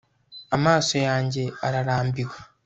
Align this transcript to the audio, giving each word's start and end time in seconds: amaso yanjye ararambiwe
amaso 0.55 0.95
yanjye 1.07 1.43
ararambiwe 1.67 2.35